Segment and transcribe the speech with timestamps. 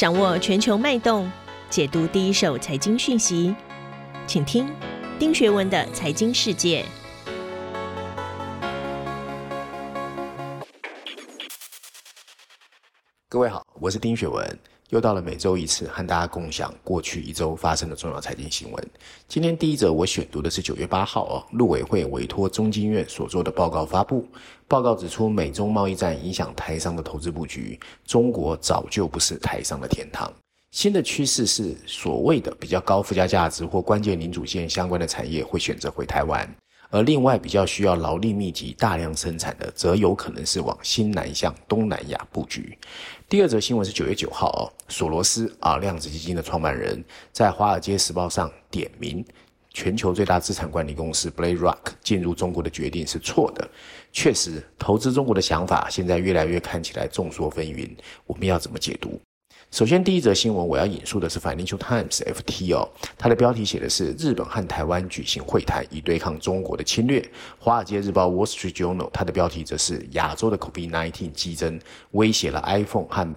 [0.00, 1.30] 掌握全球脉动，
[1.68, 3.54] 解读第一手财经讯息，
[4.26, 4.66] 请听
[5.18, 6.82] 丁学文的财经世界。
[13.28, 14.58] 各位好，我是丁学文。
[14.90, 18.90] 又到了每周一次和大家共享过去一周发生的重要财经新闻。
[19.28, 24.26] 今天第一则我选读的是九月八号哦，陆委会委托中经院所做的报告发布。
[24.66, 30.30] 报告指出，美中贸易战影响台商的投资布局，中国早就不是台商的天堂。
[30.72, 36.48] 新的趋势是，所谓的比较高附加价值或关键零组件相关的产业会选择回台湾。
[36.92, 42.76] 而另外比较需要劳力密集、大量生产的，则有可能是往新南向东南亚布局。
[43.30, 49.24] 第二则新闻是九月九号哦，索罗斯啊，量子基金的创办人，在《华尔街时报》上点名，
[49.72, 53.70] 全球最大资产管理公司 BlackRock 进入中国的决定是错的。
[54.10, 57.88] 确实，投资中国的想法现在越来越看起来众说纷纭，
[58.26, 59.20] 我们要怎么解读？
[59.70, 67.24] 首先，第一则新闻我要引述的是 Financial Times FT 哦，它的标题写的是日本和台湾举行会谈，以对抗中国的侵略。
[67.56, 71.80] 华尔街日报 Wall Street Journal 它的标题则是亚洲的 COVID-19 激增，
[72.10, 73.34] 威胁了 iPhone 和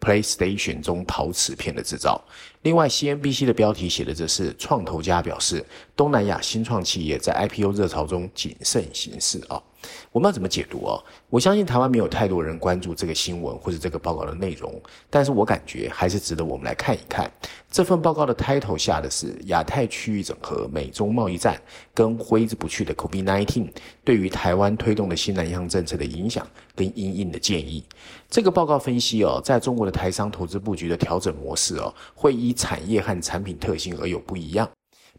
[0.00, 2.20] PlayStation 中陶瓷片的制造。
[2.62, 5.64] 另外，CNBC 的标题写的则是创投家表示，
[5.96, 9.62] 东南亚新创企业在 IPO 热潮中谨慎行事啊。
[10.10, 11.02] 我们要怎么解读哦？
[11.30, 14.74] 我相信台湾没有太多人关注这个新闻或者这个报告的内容，
[15.08, 17.30] 但是我感觉还是值得我们来看一看。
[17.70, 21.60] 这份报告的 title 下的是亚太区域整合、美中贸易战
[21.94, 23.68] 跟挥之不去的 COVID-19
[24.02, 27.84] 对于台湾推动的新南向政策的影响跟因应的建议。
[28.28, 34.68] 这个报告分析哦，在中国的台商投资布局的调整模式哦，会依以产业和产品特性而有不一样。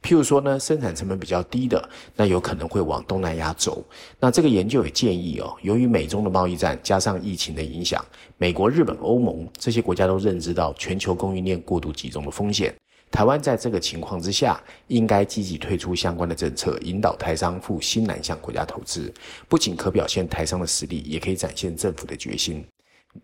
[0.02, 3.84] 譬如说呢，生产成本比较低的，那有可能会往东南亚走。
[4.18, 8.04] 那这个研究也建议哦，由于美中的贸易战加上疫情的影响，
[8.38, 12.74] 美国、日本、欧盟这些国家都认知到全球供应链过度集中的风险。
[13.12, 19.14] 台湾在这个情况之下，应该积极推出相关的政策，引导台商赴新南向国家投资，
[19.50, 22.64] 不仅可表现台商的实力，也可以展现政府的决心。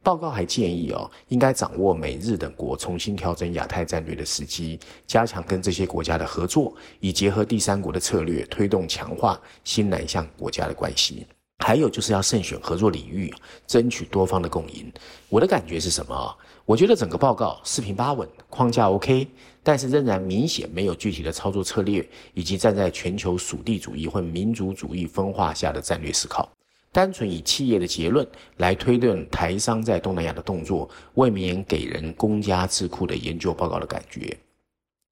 [0.02, 11.26] 报告还建议哦，应该掌握美日等国重新调整亚太战略的时机，加强跟这些国家的合作，以结合第三国的策略，推动强化新南向国家的关系。
[11.60, 13.34] 还有就是要慎选合作领域，
[13.66, 14.92] 争取多方的共赢。
[15.30, 16.38] 我的感觉是什么？
[16.66, 19.26] 我觉得整个报告四平八稳，框架 OK，
[19.64, 26.50] 但是仍然明显没有具体的操作策略，以及站在全球属地主义或民族主义分化下的战略思考。
[26.96, 28.26] 单纯以企业的结论
[28.56, 34.38] 来推论台商在东南亚的动作，未免给人公家智库的研究报告的感觉。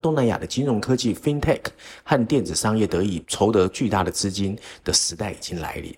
[0.02, 1.60] 东南亚的金融科技 FinTech
[2.06, 5.94] 和电子商业得以筹得巨大的资金的时代已经来临。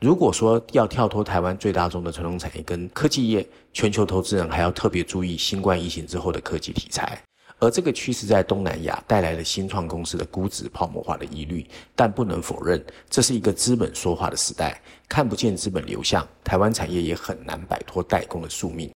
[0.00, 7.16] 如果说要跳脱台湾最大宗的传统产业跟科技业，全球投资人还要特别注意新冠疫情之后的科技题材。
[7.60, 18.90] 而这个趋势在东南亚带来了新创公司的估值泡沫化的疑虑，但不能否认，这是一个资本说话的时代，看不见资本流向，台湾产业也很难摆脱代工的宿命。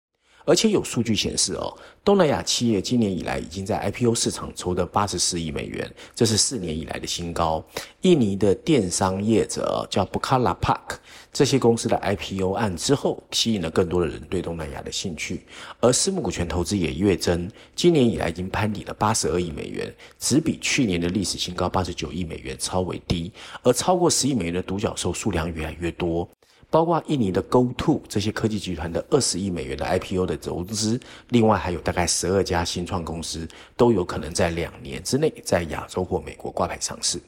[0.45, 7.63] 而且有数据显示，哦，东南亚企业今年以来已经在 IPO 市场筹得八十四亿美元，这是四年以来的新高。
[8.01, 10.97] 印尼的电商业者叫 Bukalapak，
[11.31, 15.45] 这些公司的 IPO 案之后，吸引了更多的人对东南亚的兴趣，
[15.79, 23.31] 而私募股权投资也跃增，今年以来已经攀抵了八十二亿美元，只比去年的历史新高八十九亿美元稍微低，
[23.61, 26.27] 而超过十亿美元的独角兽数量越来越多。
[26.71, 30.99] 包括印尼的 GoTo 这些科技集团的二十亿美元的 IPO 的投资，
[31.29, 37.21] 另外还有大概十二家新创公司都有可能在两年之内在亚洲或美国挂牌上市。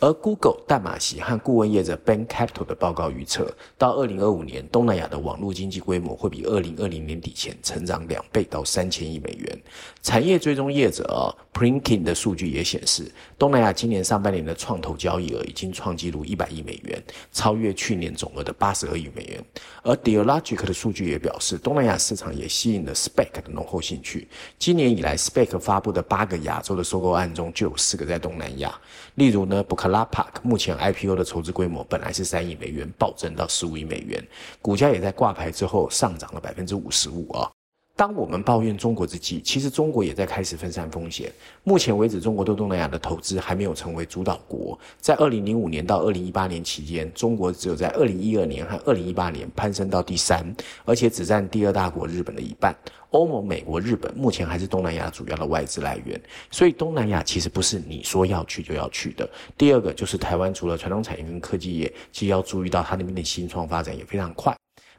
[0.00, 9.62] 而 Google、淡马锡和顾问业者 Ben Capital 的报告预测，到二零二五年，东南亚的网络经济规模会比二零二零年底前成长两倍到三千亿美元。
[10.02, 17.00] 产业追踪业者、哦、Prinkin 的数据也显示，东南亚今年上半年的创投交易额已经创纪录一百亿美元，
[17.32, 19.44] 超越去年总额的八十二亿美元。
[19.84, 24.26] 而 Dealogic 的数据也表示，东南亚市场也吸引了 SPAC 的浓厚兴趣。
[24.58, 28.76] 今年以来，SPAC 发布的八个亚洲的收购案中，就有四个在东南亚。
[29.14, 34.20] 例如呢，Bukalapak 目前 IPO 的筹资规模本来是三亿美元，暴增到十五亿美元，
[34.60, 37.53] 股价也在挂牌之后上涨了百分之五十五啊。
[37.96, 41.32] 当我们抱怨中国之际，其实中国也在开始分散风险。
[41.62, 44.76] 目前为止，中国对东南亚的投资还没有成为主导国。
[44.98, 50.44] 在二零零五年到二零一八年期间，中国只有在二零一二年和二零一八年攀升到第三，
[50.84, 52.74] 而且只占第二大国日本的一半。
[53.10, 56.20] 欧盟、美国、日本目前还是东南亚主要的外资来源。
[56.50, 59.28] 所以，东南亚其实不是你说要去就要去的。
[59.56, 64.52] 第二个就是台湾，除了传统产业跟科技业，其实要注意到它那边的新创发展也非常快。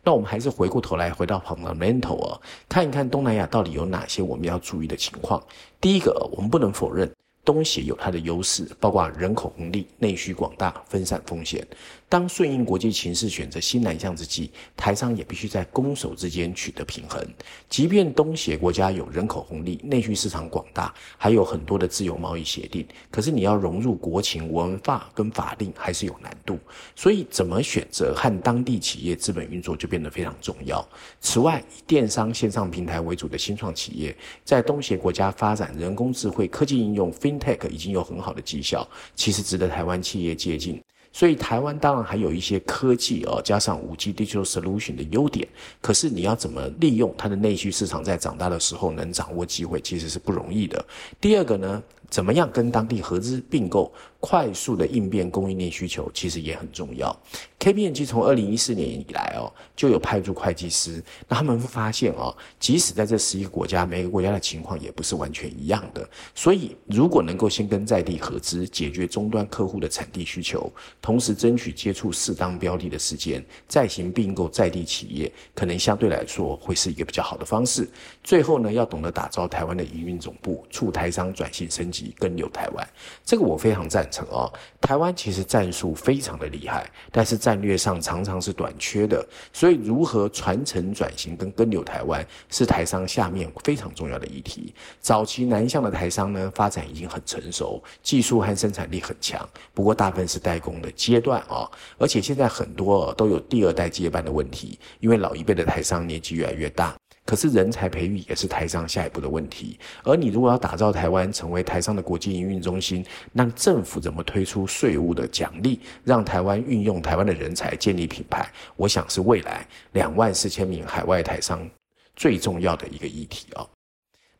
[0.06, 5.44] 那我们还是回过头来，回到 fundamental 啊，看一看东南亚到底有哪些我们要注意的情况。
[5.82, 7.12] 第一个，我们不能否认。
[7.46, 11.66] 东协有它的优势，包括人口红利、内需广大、分散风险。
[12.08, 17.26] 当顺应国际情势选择新南向之际，台商也必须在攻守之间取得平衡。
[17.68, 26.58] 即便东协国家有人口红利、内需市场广大，还有很多的自由贸易协定，可是你要融入国情、文化跟法令，还是有难度。
[26.96, 30.88] 所以，怎么选择和当地企业资本运作就变得非常重要。
[31.20, 40.82] 此外，以电商线上平台为主的新创企业，在东协国家发展人工智慧科技应用 Tech 已经有很好的绩效，其实值得台湾企业借鉴。
[41.14, 45.48] 所以台湾当然还有一些科技哦，加上五 G Digital Solution 的优点。
[45.82, 50.86] 可是你要怎么利用它的内需市场，在长大的时候能掌握机会，其实是不容易的。
[51.22, 53.90] 第二个呢，怎么样跟当地合资并购？
[54.28, 57.16] 快速的应变供应链需求其实也很重要。
[57.60, 66.08] K P N G 从二零一四年以来哦，就有派驻会计师，那他们会发现哦，即使在这十一个国家，每个国家的情况也不是完全一样的。
[66.34, 77.88] 所以，如果能够先跟在地合资，解决终端客户的产地需求，同时争取接触适当标的的时间，再行并购在地企业，可能相对来说会是一个比较好的方式。
[78.24, 82.88] 最后呢，要懂得打造台湾的营运总部，促台商转型升级，跟留台湾。
[83.24, 84.15] 这个我非常赞成。
[84.26, 94.74] 哦，台湾其实战术非常的厉害，但是战略上常常是短缺的，所以如何传承转型跟跟留台湾，是台商下面非常重要的议题。
[95.00, 106.96] 早期南向的台商呢，发展已经很成熟，技术和生产力很强，不过大部分是代工的阶段啊，而且现在很多都有第二代接班的问题，因为老一辈的台商年纪越来越大。
[107.26, 118.48] 可是人才培育也是台商下一步的问题，而你如果要打造台湾成为台商的国际营运中心，那政府怎么推出税务的奖励，让台湾运用台湾的人才建立品牌？
[118.76, 121.68] 我想是未来两万四千名海外台商
[122.16, 123.68] 最重要的一个议题哦。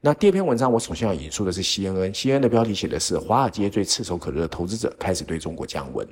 [0.06, 6.08] 那第二篇文章，我首先要引述的是 CNN，CNN 的标题写的是“华尔街最炙手可热的投资者开始对中国降温”，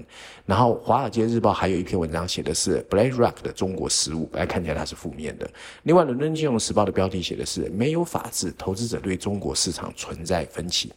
[0.48, 5.48] 然后《华尔街日报》还有一篇文章写的是 “BlackRock 的中国失误”，来看起来它是负面的。
[5.84, 10.92] 另外，《伦敦金融时报》的标题写的是“没有法治，投资者对中国市场存在分歧”。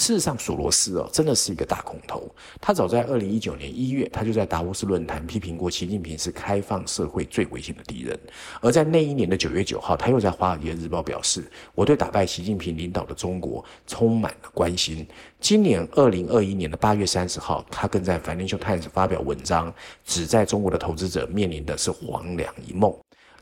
[0.00, 2.26] 事实上，索罗斯哦，真的是一个大空头。
[2.58, 8.18] 他早在二零一九年一月，他就在达沃斯论坛批评过习近平是开放社会最危险的敌人。
[8.62, 11.44] 而在那一年的九月九号，他又在《华尔街日报》表示
[11.76, 15.06] ：“我对打败习近平领导的中国充满了关心。”
[15.38, 19.70] 今年二零二一年的八月三十号，他更在《Financial Times》发表文章，
[20.06, 22.90] 指在中国的投资者面临的是黄粱一梦。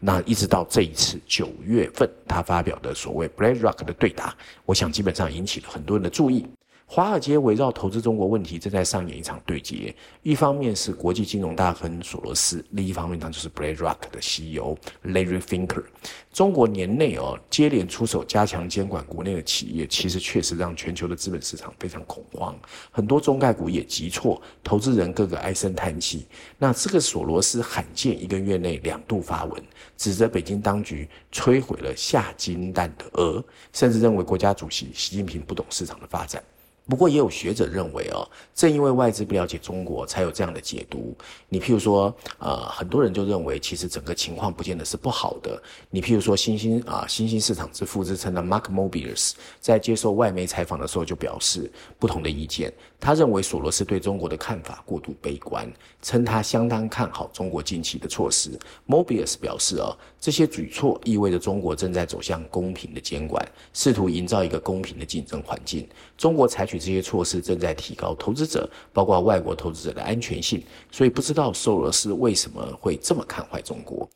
[0.00, 4.34] 那一直到这一次九月份，他发表的所谓 BlackRock 的对答，
[4.64, 6.46] 我想基本上引起了很多人的注意。
[6.90, 14.74] 华尔街围绕投资中国问题正在上演一场对决，一方面是国际金融大亨索罗斯，另一方面呢就是 BlackRock 的 CEO
[15.04, 15.84] Larry Finker。
[16.32, 22.58] 中国年内哦接连出手加强监管国内的企业，其实确实让全球的资本市场非常恐慌，
[22.90, 26.26] 很多中概股也急挫，投资人个个唉声叹气。
[26.56, 29.62] 那这个索罗斯罕见一个月内两度发文，
[29.98, 33.44] 指责北京当局摧毁了下金蛋的鹅，
[33.74, 36.42] 甚至认为国家主席习近平不懂市场的发展。
[36.88, 41.14] 不过也有学者认为哦，正因为外资不了解中国，才有这样的解读。
[41.48, 45.62] 你譬如说，呃，很多人就认为，其实整个情况不见得是不好的。
[45.90, 52.72] 你譬如说，新兴啊，新兴市场之父之称的 Mark Mobius 在接受外媒采访的时候就表示不同的意见。
[52.98, 55.70] 他认为索罗斯对中国的看法过度悲观，
[56.02, 58.58] 称他相当看好中国近期的措施。
[58.88, 65.86] Mobius 表示哦，这些举措意味着中国正在走向公平的监管，试图营造一个公平的竞争环境。
[66.16, 66.78] 中国采取。
[66.78, 74.08] 这些措施正在提高投资者，包括外国投资者的安全性，所以不知道索罗斯为什么会这么看坏中国。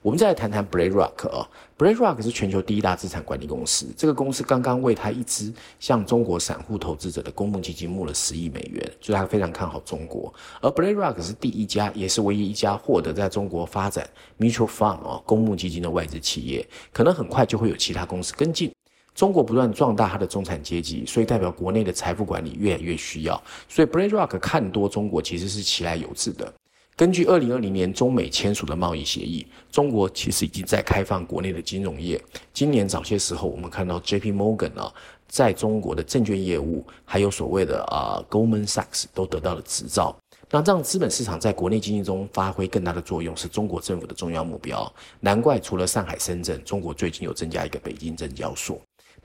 [0.00, 10.32] 我们再来谈谈 BlackRock 啊，BlackRock 是全球第一大资产管理公司，这个公司刚刚为他一支向中国散户投资者的公募基金募了十亿美元，所以他非常看好中国。
[10.60, 18.70] 而 BlackRock 是第一家，也是唯一一家获得在中国发展 mutual fund 哦公募基金的外资企业，可能很快就会有其他公司跟进。
[19.16, 23.42] 中国不断壮大它的中产阶级，所以代表国内的财富管理越来越需要。
[23.68, 26.54] 所以 BlackRock 看多中国其实是其来有致的。
[26.98, 32.20] 根据二零二零年中美签署的贸易协议，中国其实已经在开放国内的金融业。
[32.52, 34.92] 今年早些时候，我们看到 JP Morgan 啊，
[35.28, 40.18] 在中国的证券业务，还有所谓的啊 Goldman Sachs 都得到了执照。
[40.50, 44.92] 那让资本市场在国内经济中发挥更大的作用，是中国政府的重要目标。
[45.20, 48.76] 难怪除了上海、深圳，中国最近有增加一个北京证交所。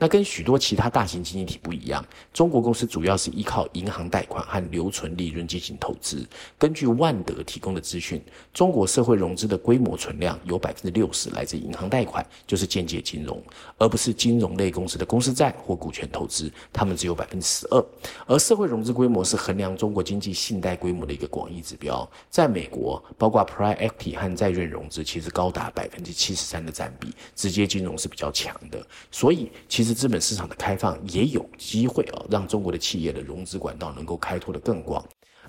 [0.03, 6.27] 那跟许多其他大型经济体不一样，中国公司主要是依靠银行贷款和留存利润进行投资。
[6.57, 8.21] 根据万德提供的资讯，
[8.53, 13.41] 中国社会融资的规模存量有百分之六十来自银行贷款，就是间接金融，
[13.77, 17.85] 而不是金融类公司的公司债或股权投资，他们只有百分之十二。
[18.27, 29.92] 而社会融资规模是衡量中国经济信贷规模的一个广义指标，在美国，包括 Private Equity 和债券融资其实高达百分之七十三的占比，直接金融是比较强的，所以其实。
[29.93, 35.03] 资本市场的开放也有机会啊，让中国的企业的融资管道能够开拓的更广。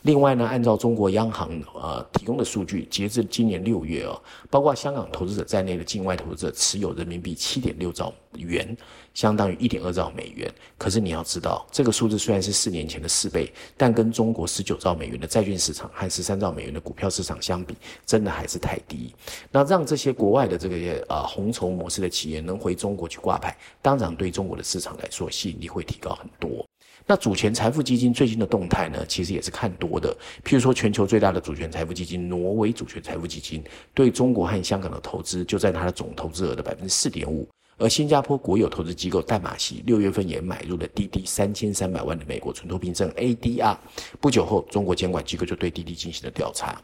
[0.04, 4.20] 另外呢，按照中国央行呃提供的数据，截至今年六月啊，
[4.50, 8.76] 包括香港投资者在内的境外投资者持有人民币七点六兆元，
[9.14, 10.52] 相当于一点二兆美元。
[10.76, 19.10] 可是你要知道，这个数字虽然是四年前的四倍，但跟中国十九兆美元的债券市场和十三兆美元的股票市场相比，真的还是太低。
[19.50, 20.76] 那让这些国外的这个
[21.08, 26.62] 呃红筹模式的企业能回中国去挂牌，当然对中国的市场来说吸引力会提高很多。
[27.06, 30.16] 那主权财富基金最近的动态呢，其实也是看多的。
[30.42, 37.46] 譬如说，全球最大的主权财富基金挪威主权财富基金，对中国和香港的投资就占它的总投资额的百分之四点五。
[37.76, 43.76] 而新加坡国有投资机构代码系六月份也买入了滴滴三千三百万的美国存托凭证 ADR。
[44.20, 46.80] 不久后，中国监管机构就对滴滴进行了调查。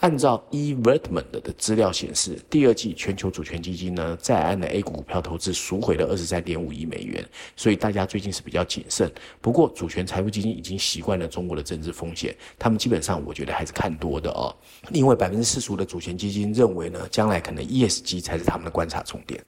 [0.00, 7.26] 按照 Evertment 的资料显示，第二季全球主权基金呢，在岸的 A 股股票投资赎回了二十三点五亿美元。
[7.56, 9.10] 所以大家最近是比较谨慎。
[9.40, 14.54] 不过，主权财富基金已经习惯了中国的政治风险，他们基本上我觉得还是看多的哦。
[14.92, 19.42] 因为百分之四十五的主权基金认为呢，将来可能 ESG 才是他们的观察重点。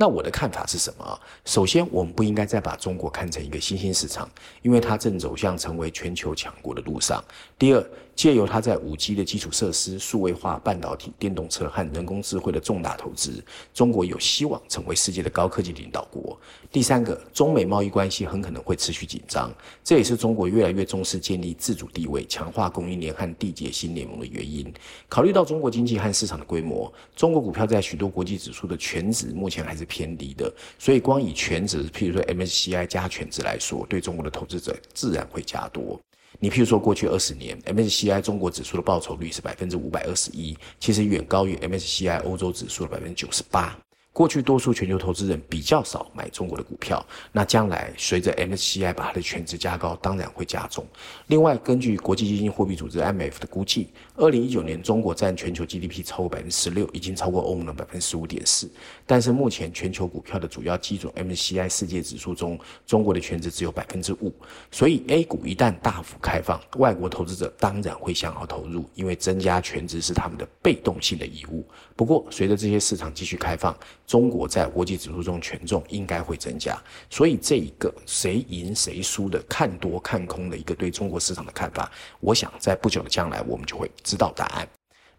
[0.00, 1.20] 那我的看法是什么？
[1.44, 4.30] 首先，我们不应该再把中国看成一个新兴市场，
[4.62, 7.22] 因为它正走向成为全球强国的路上。
[7.58, 13.42] 第二，借由它在五 G 的基础设施、数位化、半导体、电动车和人工智慧的重大投资，
[13.74, 16.38] 中国有希望成为世界的高科技领导国。
[16.70, 19.52] 第三个，中美贸易关系很可能会持续紧张，
[19.82, 24.72] 这也是中国越来越重视建立自主地位、强化供应链和缔结新联盟的原因。
[25.08, 36.00] 考虑到中国经济和市场的规模，中国股票在许多国际指数的全值目前还是偏低的，所以光以全值，譬如说 MSCI 加权值来说，对中国的投资者自然会加多。
[36.38, 43.76] 你譬如说，过去二十年，MSCI 中国指数的报酬率是百分之五百二十一，其实远高于 MSCI 欧洲指数的百分之九十八。
[44.18, 50.84] 过去多数全球投资人比较少买中国的股票，那将来随着 MSCI 把它的权值加高，当然会加重。
[51.28, 58.68] 另外，根据国际基金货币组织 MF 的估计，二零一九年中国占全球 GDP 超过百分之十六，已经超过欧盟的百分之十五点四。
[59.06, 64.34] 但是目前全球股票的主要基准 MSCI 世界指数中，中国的权值只有百分之五。
[64.72, 71.64] 所以 A 股一旦大幅开放，外国投资者当然会想要投入，因为增加权值是他们的被动性的义务。
[71.94, 73.76] 不过，随着这些市场继续开放，
[74.08, 84.66] 中国在国际指数中权重应该会增加，所以这一个谁赢谁输的看多看空的一个对中国市场的看法，我想在不久的将来我们就会知道答案。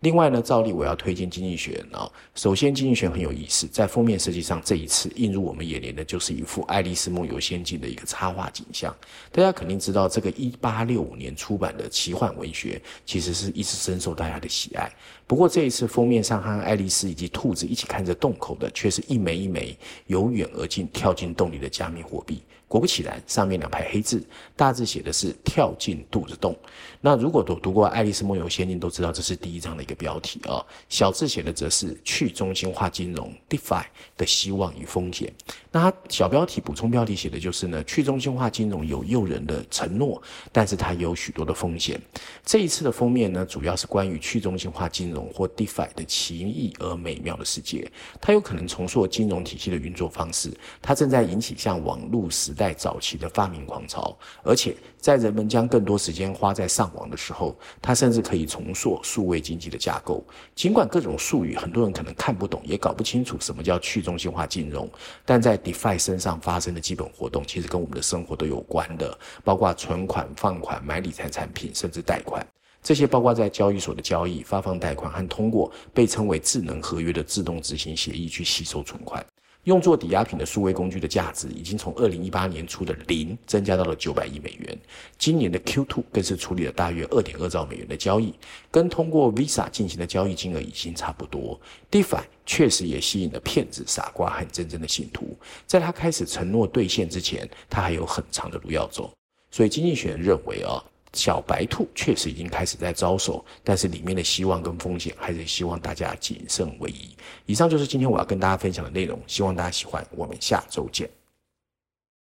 [0.01, 2.09] 另外呢，照例我要推荐《经济学人》啊。
[2.33, 8.95] 首先，《经济学》很有意思，在封面设计上，这一次映入我们眼帘的就是一幅《爱丽丝梦游仙境》的一个插画景象。
[9.29, 14.89] 大家肯定知道，这个一八六五年出版的奇幻文学，其实是一直深受大家的喜爱。
[15.27, 19.77] 不过这一次封面上和爱丽丝以及兔子一起看着洞口的，却是一枚一枚
[20.07, 22.41] 由远而近跳进洞里的加密货币。
[22.69, 24.23] 果不其然，上面两排黑字，
[24.55, 26.55] 大字写的是“跳进肚子洞”。
[27.01, 30.63] 那如果读读过《爱丽丝梦游仙境》，都知道这是第一章的一个标题啊。
[30.87, 33.83] 小字写的则是“去中心化金融 ”（DeFi）
[34.15, 35.33] 的希望与风险。
[35.71, 40.21] 那它小标题补充标题写的就是呢，去中心化金融有诱人的承诺，
[40.51, 41.99] 但是它也有许多的风险。
[42.45, 47.89] 这一次的封面呢，主要是关于去中心化金融或 DeFi 的奇异而美妙的世界。
[48.21, 54.13] 它有可能重塑金融体系的运作方式，它正在引起像网络时代早期的发明狂潮，
[54.43, 60.21] 而且在人们将更多时间花在上网的时候，它甚至可以重塑数位经济的架构。
[60.53, 64.89] 尽管各种术语很多人可能看不懂，也搞不清楚什么叫去中心化金融，
[65.23, 72.45] 但在 DeFi 身上发生的基本活动，其实跟我们的生活都有关的，包括存款、放款、买理财产品，甚至贷款。
[72.81, 79.25] 这些包括在交易所的交易、发放贷款和通过被称为智能合约的自动执行协议去吸收存款。
[79.65, 84.79] 用作抵押品的数位工具的价值已经从二零一八年初的零增加到了九百亿美元。
[85.17, 88.33] 今年的 Q2 更是处理了大约二点二兆美元的交易，
[88.71, 91.59] 跟通过 Visa 进行的交易金额已经差不多。
[91.91, 95.37] DeFi 确实也吸引了骗子、傻瓜和真正的信徒。
[95.67, 99.11] 在他开始承诺兑现之前，他还有很长的路要走。
[99.51, 100.83] 所以经济学人认为啊。
[101.13, 107.15] 小白兔确实已经开始在招手，但是里面的希望跟风险，还是希望大家谨慎为宜。
[107.45, 110.05] 以上就是今天我要跟大家分享的内容，希望大家喜欢。
[110.11, 111.18] 我们下周见。